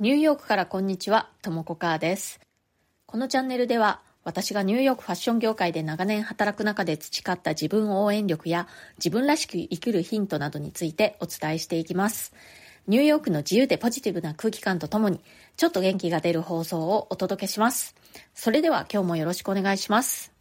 [0.00, 2.40] ニューヨークからこんにちは、ともこかーです。
[3.04, 12.32] このチャンネルでは、私がニューヨークファッション業界で長年働く中で培った自分応援力や自分らしく生きるヒントなどについてお伝えしていきます。
[12.86, 15.20] ニューヨークの自由でポジティブな空気感とともに、
[15.58, 17.94] ちょっと元気が出る放送をお届けします。
[18.32, 20.32] それでは今日もよろしくお願いします。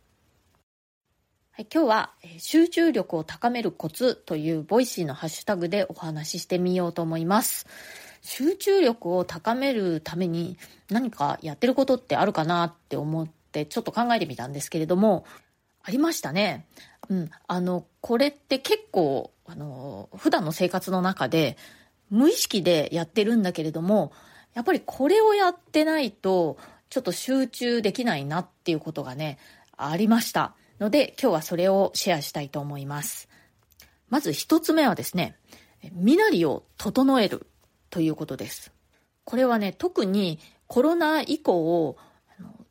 [1.52, 7.68] はい、今日は集中力を高めるコツというボイシーのハッシュタグでお話ししてみようと思います。
[8.22, 10.58] 集中力を高めるために
[10.90, 15.26] 何かやってることってあるかなって思ってちょっと考えてみたんですけれども、
[15.84, 16.68] ありましたね。
[17.10, 17.30] うん。
[17.48, 21.58] あの、これって結構、あの、普段の生活の中で
[22.10, 24.12] 無意識でやってるんだけれども、
[24.54, 26.58] やっぱりこれをやってないと
[26.90, 29.40] ちょっと集中できないなっていうことがね、
[29.78, 30.54] ありました。
[30.80, 33.30] ので今日はそれをシェアしたいと思います。
[34.10, 35.36] まず一つ目はですね、
[35.94, 37.48] 身なりを整える
[37.92, 38.72] ということです。
[39.24, 41.96] これはね、特にコロナ以降、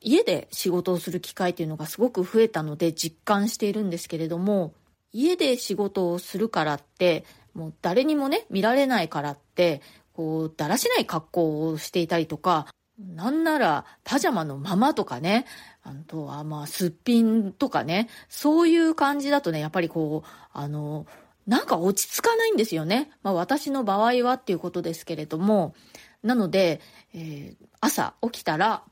[0.00, 4.72] 家で仕事をする機会というのがすごく増えたので実感しているんですけれども、
[5.12, 12.66] 家で仕事をするからって、もう誰にもね、見られないからって、こう、だらしない格好をしていたりとか、
[12.98, 15.46] なんならパジャマのままとかね、
[15.82, 21.06] あとはまあすっぴんとかね、そういう感じだとね、やっぱりこう、あの、
[21.50, 23.10] なんか落ち着かないんですよね。
[23.24, 25.74] まあ私の場合はっていうことですけれども、
[26.22, 26.80] なので、
[27.12, 28.84] えー朝起きたら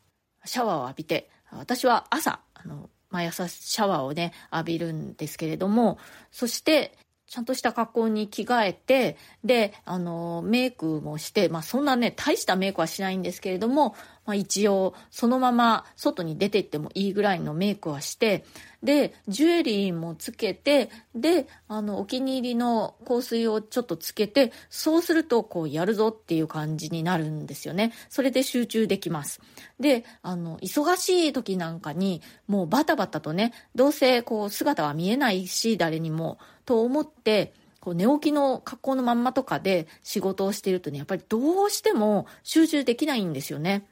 [0.47, 5.98] シャワーを浴びて、私は朝、あの、毎朝シャワーをね、浴びるんですけれども、
[6.33, 6.98] そして、
[7.29, 18.45] ちゃんとした格好に着替えて、で、あの、メイクもして、まあそんなね、大したメイクはしないんですけれども、まあ一応、そのまま外に出てってもいいぐらいのメイクはして、
[18.83, 27.93] で、ジュエリーもつけて、で、あの、お気に入りの香水をちょっとつけて、そうすると、こう、やるぞっていう感じになるんですよね。
[28.09, 29.41] それで集中できます。
[29.81, 36.38] で、あの、忙しい時なんかに、もうバタバタとね、どうせ、こう、姿は見えないし、誰にも、
[36.69, 43.87] と思って、こう寝起きの格好のまんまとかで仕事をしているとね、やっぱりどうしても集中できないんですよね。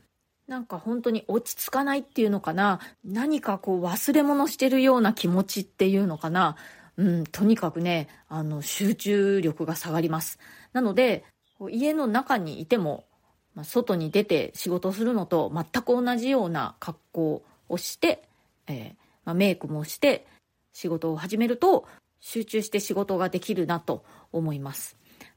[0.47, 2.81] なんか本当に落ち着かないっていうのかな。
[3.03, 6.57] 何かこう忘れ物してるような気持ちっていうのかな。
[6.99, 10.39] うん、とにかくね、あの、集中力が下がります。
[10.75, 11.25] なので、
[11.71, 13.07] 家の中にいても、
[13.55, 18.23] ま、外に出て仕事をするのと全く同じような格好をして、
[18.67, 18.95] えー
[19.25, 20.27] まあ、メイクもして
[20.75, 21.87] 仕事を始めると
[22.27, 24.97] 集中して仕事ができるなと思います。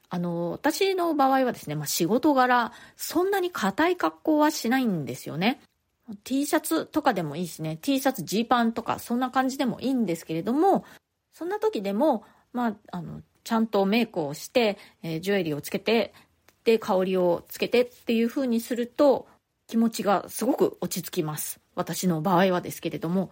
[0.09, 5.61] あの、私の場合はですね、まあ、仕事柄、そんなに硬い格好はしないんですよね。
[6.23, 10.83] T シャツとかでもいいしね、T シャツ、ジーパンとか、そんな感じでもいいんですけれども、
[11.31, 12.23] そんな時でも、
[12.53, 16.15] まあ、あの、ちゃんとメイクをして、えージュエリーをつけて、
[16.63, 19.27] で、香りをつけてっていう風にすると、
[19.67, 21.59] 気持ちがすごく落ち着きます。
[21.75, 23.31] 私の場合はですけれども。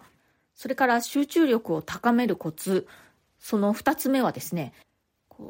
[0.54, 2.88] それから集中力を高めるコツ、
[3.38, 4.72] その二つ目はですね、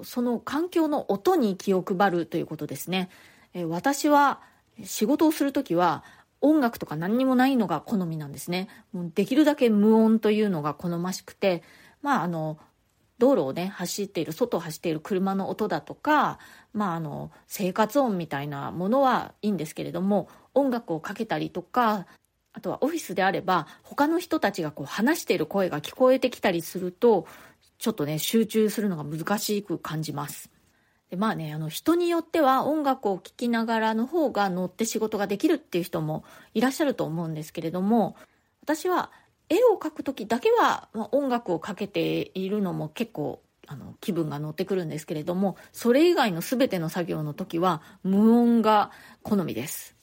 [0.02, 3.08] その環境の音に気を配るということですね。
[3.54, 4.40] え私は
[4.84, 6.04] 仕事をするときは
[6.40, 8.68] 音楽とか何にもないのが好みなんですね。
[8.92, 11.62] もうできるだけ無音というのが好ましくて、
[12.02, 12.58] まああの、
[13.18, 16.38] 道路をね、走っている、外を走っている車の音だとか、
[16.72, 22.06] まああの、生活音みたいなものはいいんですけれども、音楽をかけたりとか、
[22.52, 27.26] あとはオフィスであれば、他の人たちがこう話している声が聞こえてきたりすると、
[27.78, 30.50] ちょっとね、集中するのが難しく感じます。
[31.10, 36.22] でまあね、あの人によっては音楽を聴きながらの方が乗って仕事ができるっていう人も
[36.52, 38.16] いらっしゃると思うんですけれども、
[38.62, 39.10] 私は
[39.48, 48.90] 絵を描く時だけは、まあ、音楽をかけているのも結構あの気分が乗ってくるんですけれども、それ以外の全ての作業の時は無音が
[49.22, 49.96] 好みです。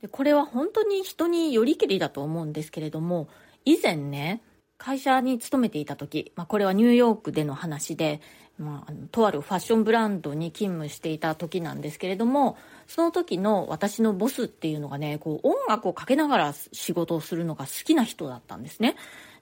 [0.00, 3.28] でこれは本当に人によりけりだと思うんですけれども、
[3.66, 4.40] 以前ね、
[4.78, 8.20] 会社に勤めていた時、まあ、これはニューヨークでの話で、
[8.58, 12.56] まあ、とあるファッションブランドに勤務していた時なんですけれども
[12.86, 18.96] その時の私のボスっていうのがねこう音楽をかけながら仕事をするのが好きな人だったんですね。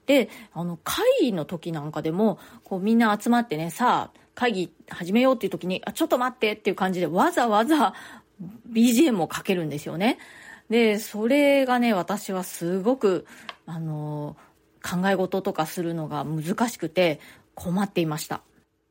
[0.05, 7.93] であの会議の時なんかでもこうみんな集まってねさあ会議始めようっていう時にあちょっと待ってっていう感じでわざわざ
[8.71, 10.17] BGM をかけるんですよね。
[10.69, 13.25] でそれがね私はすごく
[13.65, 14.35] あの
[14.85, 17.19] 考え事とかするのが難しくて
[17.53, 18.41] 困っていました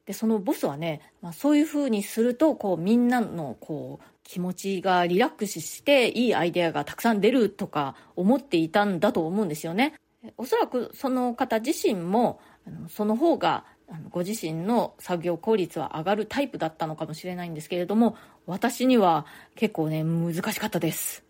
[0.07, 9.95] でそのボスはね、まあ、そういう風にするとこうみんなのこう気持ちがリラックスしていいアイデアがたくさん出るとか思っていたんだと思うんですよね
[10.37, 12.41] おそらくその方自身も
[12.89, 13.65] その方が
[14.11, 21.25] ご自身の作業効率は上がるタイプだったのかもしれないんですけれども私には結構ね、難しかったです。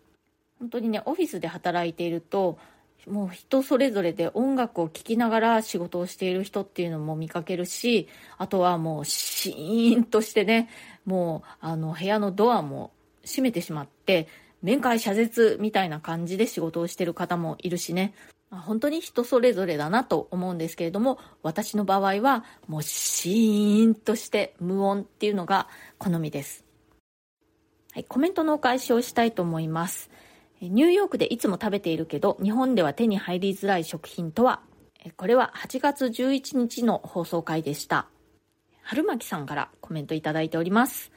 [0.59, 2.57] 本当にね、オフィスで働いていると、
[3.07, 8.07] もう人それぞれで音楽を聴きながら仕事をしている人っていうのも見かけるし、
[8.37, 10.69] あとはもうシーンとしてね、
[11.05, 12.91] もうあの部屋のドアも
[13.23, 14.27] 閉めてしまって、
[14.61, 18.13] 面会謝絶みたいな感じで仕事をしてる方もいるしね。
[18.49, 25.67] 本当に人それぞれだなと思うんですけれども、私の場合はもうシーンとして無音っていうのが
[25.97, 26.63] 好みです。
[27.91, 30.09] はい、コメントのお返しをしたいと思います。
[30.69, 34.61] ニューヨークでいつも食べているけど、日本では手に入りづらい食品とは？
[35.17, 38.07] これは8月11日の放送回でした。
[38.81, 41.11] 春巻さんからコメントいただいております。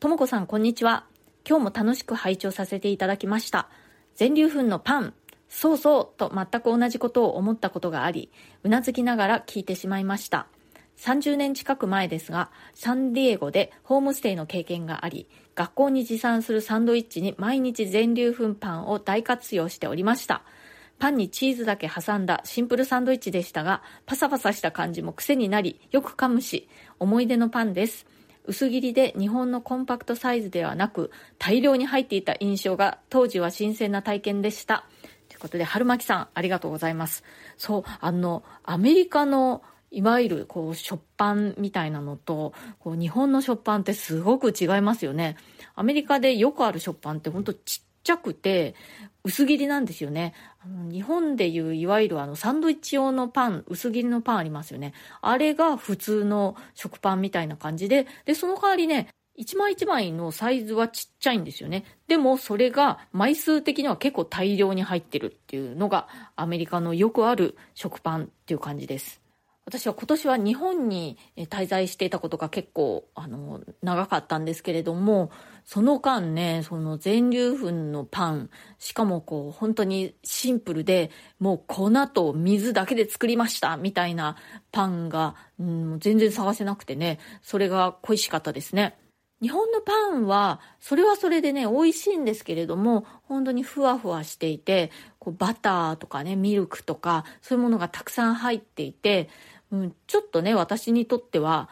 [0.00, 1.06] ともこさん、こんにちは。
[1.48, 3.68] 今日も楽しく拝聴させていただきました。
[4.14, 5.14] 全粒粉のパン、
[5.48, 8.30] そうそうと全く同じことを思ったことがあり、
[8.62, 10.46] うなずきながら聞いてしまいました。
[10.98, 20.42] 30年近く前ですが、サンディエゴでホームステイの経験があり、学校に持参するサンドイッチに毎日全粒粉パンを大活用しておりました。
[20.98, 26.68] パンにチーズだけ挟んだシンプルサンドイッチでしたが、パサパサした感じも癖になり、よく噛むし、
[27.00, 28.06] 思い出のパンです。
[28.44, 34.84] 薄切りで日本のコンパクトサイズではなく、大量に入っていた印象が当時は新鮮な体験でした。
[35.28, 37.24] ということで、春巻さん、ありがとうございます。
[37.56, 39.62] そう、あの、アメリカの
[39.92, 45.36] いわゆるこう食パンみたいなのとこう日本の食パンってすごく違いますよね。
[45.74, 48.74] アメリカでよくある食パンってほんとちっちゃくて
[49.24, 50.34] 薄切りなんですよね。
[50.90, 54.94] 日本でいういわゆるあのサンドイッチ用のパン、薄切りのパンありますよね。
[55.20, 61.84] あれが普通の食パンみたいな感じで、で、その代わりね、一枚一枚のサイズはちっちゃいんですよね。
[62.06, 69.21] でもそれが枚数的には結構大量に入ってるっていうのがアメリカのよくある食パンっていう感じです。
[69.64, 75.30] 私は今年は日本に滞在していたことが結構あの長かったんですけれども
[75.64, 84.36] その間ねその全粒粉のパンしかもこう本当にシンプルでもう粉と水だけで作りましたみたいな
[84.72, 88.96] パンが、うん、全然探せなくてねそれが恋しかったですね。
[89.42, 99.28] 日本のパンは、それはそれでね、美味しいんですけれども、本当にふわふわしていて、こうバターとかね、ミルクとか、そういうものがたくさん入っていて、
[99.72, 101.68] うん、ちょっとね、私にとっては、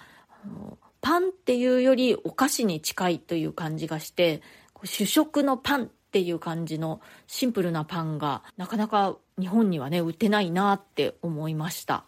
[1.03, 4.43] パンっていうよりお菓子に近いという感じがして、
[4.85, 12.05] 主食のパンっていう感じのシンプルなパンがなかなか日本にはね、売ってないなって思いました。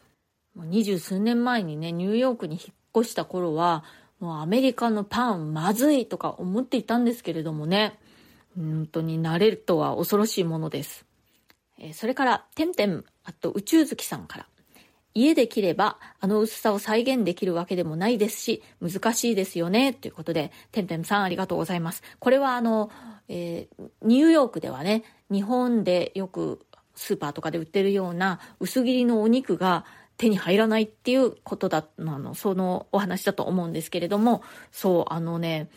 [0.56, 3.84] 二十数年前にね、ニューヨークに引っ越した頃は、
[4.18, 7.98] もうアメリカのパンまずいとか思っていたんですけれどもね、
[8.56, 11.04] 本当に慣れるとは恐ろしいものです。
[11.78, 14.46] えそれから、てんてん、あと宇宙月さんから。
[15.14, 19.92] 家で切ればあの薄さを再現できるわけでもないですし、難しいですよね。
[19.92, 22.02] ということで、てんてんさんありがとうございます。
[22.18, 22.90] これはあの、
[23.28, 26.60] えー、ニューヨークではね、日本でよく
[26.94, 29.84] スーパーとかで売ってるような薄切りのお肉が
[30.16, 35.68] 手に入らないっていうことだ、あの、そのお話だと思うんですけれども、そう、あのね、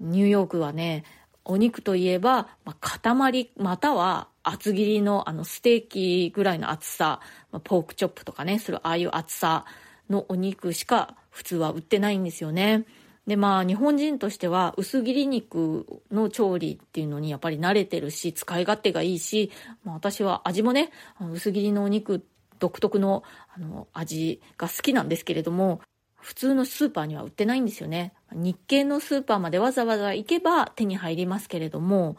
[0.00, 1.04] ニューヨークはね、
[1.44, 7.20] お肉といえば、まあ、塊、または厚切りのあのステーキぐらいの厚さ、
[7.50, 9.64] ま、ポークチョップとかね、するああいう厚さ
[10.08, 12.84] のお肉しか普通は売ってないんですよね。
[13.26, 19.50] で、まあ日本人としては薄切り肉の調理っていうのにやっぱり慣れてるし、使い勝手がいいし、
[19.82, 20.90] まあ私は味もね、
[21.32, 22.24] 薄切りのお肉
[22.58, 23.24] 独特の
[23.56, 25.80] あの味が好きなんですけれども、
[26.20, 28.12] 普通のスーパーには売ってないんですよね。
[28.32, 32.16] 日系のスーパーまでわざわざ行けば手に入りますけれども、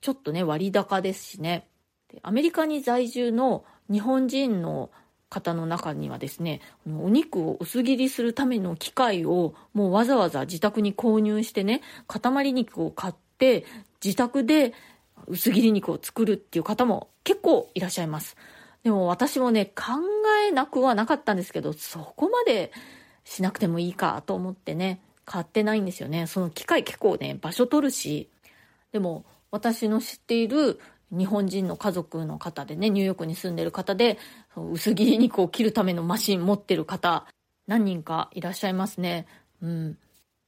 [0.00, 1.66] ちょっとね、割高ですしね。
[2.22, 4.90] アメリカに在住の日本人の
[5.28, 13.64] 方の中にはですね、お肉を薄切りするための機械をもうわざわざ自宅に購入してね、塊肉を買って
[14.02, 14.74] 自宅で
[15.26, 18.36] 薄切り肉を作るっていう方も結構いらっしゃいます。
[18.84, 19.94] でも私もね、考
[20.46, 22.70] えなくはなかったんですけど、そこまで
[23.24, 26.26] しなくてもいいかと思ってね、買ってないんですよね。
[26.26, 28.28] その機械結構ね、場所取るし、
[28.92, 29.24] でも
[29.54, 30.80] 私の知っている
[31.12, 34.18] 日本人の家族の方でね、ニューヨークに住んでる方で、
[34.56, 37.24] 薄切り肉を切るためのマシン持ってる方、
[37.68, 39.28] 何人かいらっしゃいますね。
[39.62, 39.96] うん。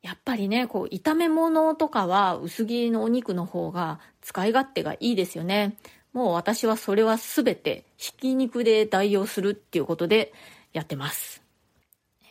[0.03, 5.77] やっぱりね、こう、炒め物とかは薄切りのお肉の方が使い勝手がいいですよね。
[6.13, 10.33] もう私はそれは全てひき肉で代用するっていうことで
[10.73, 11.43] やってます。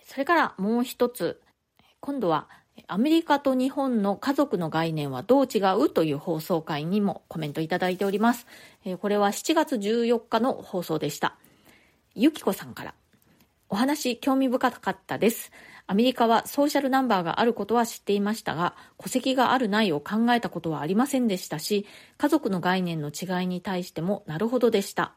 [0.04, 1.40] それからもう一つ、
[2.02, 2.50] 今度は
[2.88, 5.90] アメリカと日本の家族の概念はどう違う？
[5.90, 8.46] という放送回にもコメントいただいております。
[9.02, 11.36] これは7月14日の放送でした。
[12.14, 12.94] ゆきこさんから。
[13.68, 15.52] お話興味深かったです。
[15.88, 25.14] アメリカはソーシャルナンバーがあることは知っていましたが、戸籍があるないを考えたことはありませんでしたし、家族の概念の違いに対してもなるほどでした。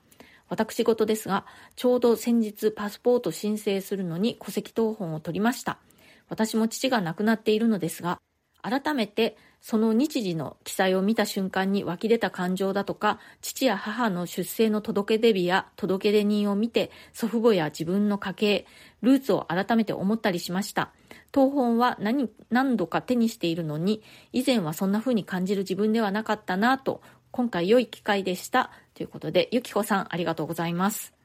[0.48, 1.44] 私事ですが、
[1.76, 5.78] ちょうど先日パスポート申請するのに戸籍謄本を取りました。
[6.28, 8.18] 私も父が亡くなっているのですが、
[8.62, 18.66] 改めてその日時の記載を見た瞬間に湧き出た感情だとか、父や母の出生の届け出日や届け出人を見て、祖父母や自分の家系、
[19.02, 20.92] ルーツを改めて思ったりしました。
[21.34, 28.70] 東本は何何度か手にしているのに、以前はそんな風に感じる自分ではなかったなと、今回良い機会でした。
[28.94, 31.17] ということで、ゆきこさんありがとうございます。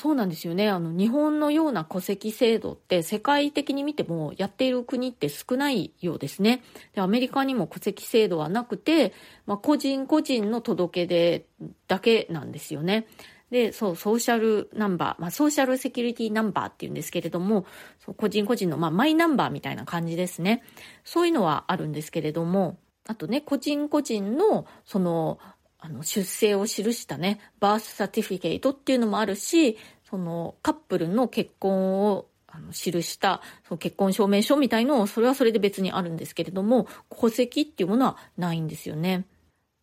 [0.00, 0.68] そうなんですよね。
[0.68, 6.62] あの、日本のような戸籍制度って世界的に見てもやっている国って少ないようですね。
[6.94, 9.12] で、アメリカにも戸籍制度はなくて、
[9.44, 11.46] まあ、個人個人の届け出
[11.88, 13.08] だけなんですよね。
[13.50, 17.66] で、そう、ソーシャルナンバー、まあ、ソーシャルセキュリティナンバーって言うんですけれども、
[17.98, 20.62] そう個人個人の、まあ、マイナンバーみたいな感じですね。
[21.02, 22.78] そういうのはあるんですけれども、
[23.08, 25.40] あとね、個人個人の、その、
[25.78, 39.26] あの、出生を記したね、バースサティフィケイトっていうのもあるし、その、カップルの結婚をあの、記した、その結婚証明書みたいのを、それはそれで別にあるんですけれども、戸籍っていうものはないんですよね。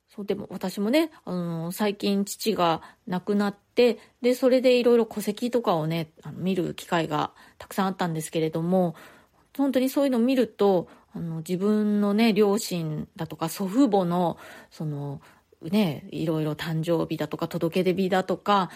[0.10, 8.96] そう、でも私もね、あの、最近父が亡くなって、で、それでいろいろ戸籍とかをね、あの見る機会がたくさんあったんですけれども、
[9.56, 14.38] 本当にそういうのを見ると、あの、自分のね、両親だとか祖父母の、
[14.72, 15.22] その、
[15.70, 18.70] ね、いろいろ誕生日だとか届け出日だとか、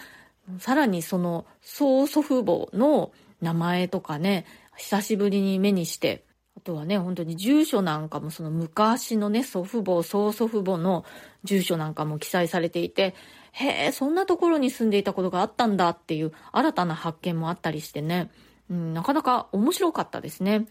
[0.58, 6.24] さらにその曽祖父母の名前とかね、久しぶりに目にして、
[6.56, 11.04] あとはね、本当に住所なんかもその昔のね、祖父母、曽祖父母の
[11.44, 13.14] 住所なんかも記載されていて、
[13.52, 18.30] へえ、そんなところに住んでいたことがあったんだっていう新たな発見もあったりしてね、
[18.70, 20.66] うん、なかなか面白かったですね。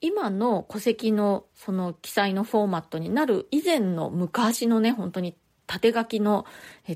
[0.00, 6.46] 今の戸籍のその記載のフォーマットになる以前の昔のね、本当に縦書きの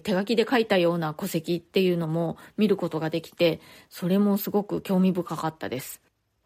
[0.03, 6.01] 手書きで書いたような戸籍っていうのも見ることができて、それもすごく興味深かったです。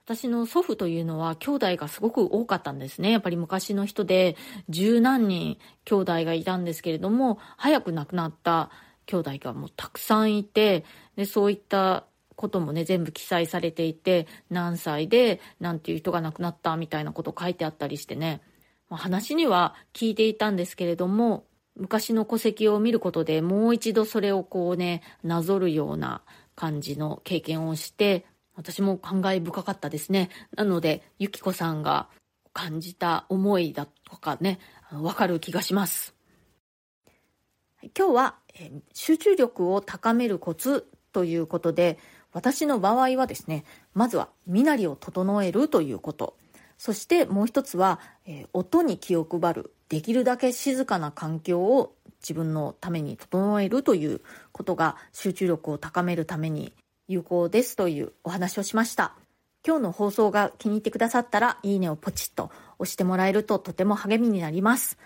[0.04, 3.11] 私の祖父というのは兄弟がすごく多かったんですね。
[3.11, 4.37] やっぱり昔の人で
[4.69, 8.71] 十何人兄弟がいたんですけれども、早く亡くなった
[9.07, 10.85] 兄弟がもうたくさんいて、
[11.16, 12.04] で、そういった
[12.37, 18.43] こともね、全部記載されていて、何歳で何ていう人が亡くなったみたいなこと書いてあったりしてね、
[18.90, 21.45] まあ、話には聞いていたんですけれども、
[21.76, 26.23] 昔の戸籍を見ることでもう一度それをこうね、なぞるような
[26.54, 30.31] 感じの経験をして、私も感慨深かったですね。
[30.57, 32.09] なので、ゆきこさんが
[32.52, 34.61] 感じた思いだとかね、
[34.93, 36.14] わかる気がします。
[37.97, 41.99] 今日は、え集中力を高めるコツということで、
[42.33, 43.64] 私の場合はですね、
[43.95, 46.37] まずは身なりを整えるということ。
[46.78, 49.73] そしてもう一つは、えー、音に気を配る。
[49.88, 56.73] できるだけ静かな環境を自分のために整えるということが集中力を高めるために
[57.07, 59.14] 有効ですというお話をしました。
[59.66, 64.99] 今日の放送が気に入ってくださったら、いいねをポチッと押してもらえるととても励みになります。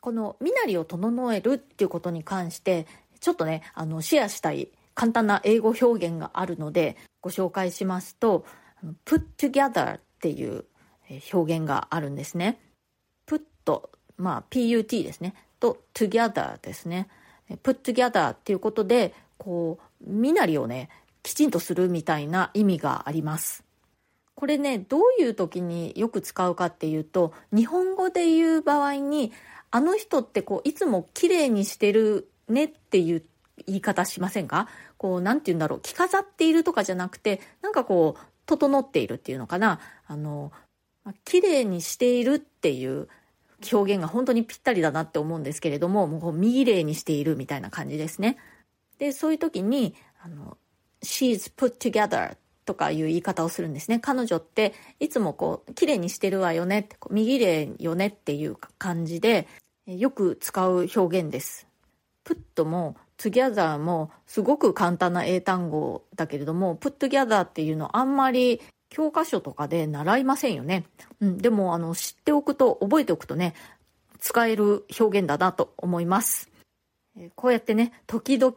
[0.00, 2.86] この身なりを整えるっていうことに関して、
[3.18, 8.44] ちょっとね、あの、シェアしたい簡単な英語表現があるので、ご紹介しますと、
[9.04, 10.64] put together っていう
[11.32, 12.60] 表現があるんですね。
[13.28, 13.42] put
[14.16, 15.34] まあ、put ですね。
[15.60, 17.08] と together ですね。
[17.62, 20.88] put together っていうことで、こう、身なりをね、
[21.22, 23.64] きちんとするみたいな意味があります。
[24.34, 29.32] これね、どういう時によく使うかっていうと、日本語で言う場合に、
[29.70, 33.24] あの人ってこう、いつも綺麗にしてるねっていう
[33.66, 34.68] 言い方しませんか？
[34.98, 39.80] こう、なんて言うんだろう、着飾っているとかじゃなくて、なんかこう、整っているっていうのかな？
[40.06, 40.52] あの、
[41.24, 43.08] 綺麗にしているっていう
[43.72, 48.38] 表現が本当にぴったりだなって思うんですけれども、もう右霊にしているみたいな感じですね。
[48.98, 50.56] で、そういう時に、あの、
[51.02, 54.00] she's put together とかいう言い方をするんですね。
[54.00, 59.46] 彼女っていつもこう、綺麗にしてるわよねって、こう右霊よねっていう感じで、
[59.86, 61.66] よく使う表現です。
[62.24, 68.60] put も together もすごく簡単な英単語だけれども、put together っていうのあんまり
[68.96, 70.86] 教科書とかで習いませんよね。
[71.20, 73.52] うん、でも、あの、知っておくと、覚えておくとね、
[74.20, 76.48] 使える表現だなと思います。
[77.34, 78.54] こうやってね、時々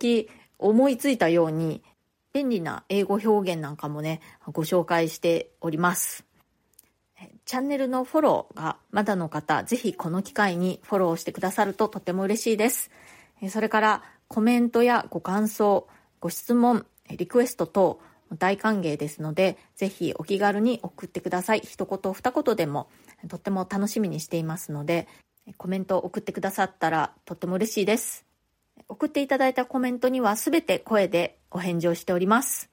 [0.58, 1.84] 思いついたように、
[2.32, 4.22] 便利な英語表現なんかもね、
[4.54, 6.24] ご紹介しております。
[7.44, 12.92] チャンネルのフォローがまだの方、ぜひこの機会にフォローしてくださるととても嬉しいです。
[13.50, 15.90] それからコメントやご感想、
[16.22, 18.00] ご質問、リクエスト等、
[18.38, 21.62] 大歓迎ですので、ぜひお気軽に送ってください。
[21.64, 22.90] 一言二言でも
[23.28, 25.08] とっても楽しみにしていますので、
[25.58, 28.26] コメントを送ってくださったらとっても嬉しいです。
[28.88, 32.70] 送っていただいたコメントにはすべて声でお返事をしております。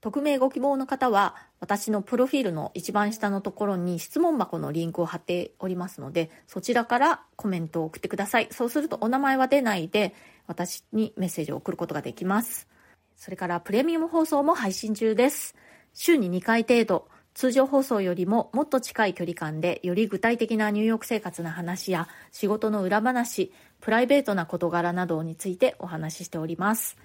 [0.00, 10.14] 匿名ご希望の方は私のプロフィールの一番下のところに質問箱のリンクを貼っておりますのでそちらからコメントを送ってくださいそうするとお名前は出ないで
[10.46, 12.68] 私にメッセージを送ることができます
[13.16, 15.56] それからプレミアム放送も配信中です
[15.94, 26.96] 週に2回程度通常放送よりももっと近い距離感でより具体的なニューヨーク生活の話や仕事の裏話プライベートな事柄などについてお話ししております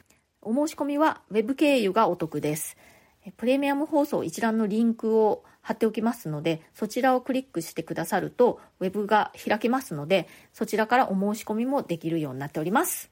[0.44, 2.76] お申し込みは Web 経由がお得です。
[3.38, 13.12] プレミアム放送一覧のリンクを貼っておきますので、そちらをクリックしてくださると、ウェブが開けますので、そちらからお申し込みもできるようになっております。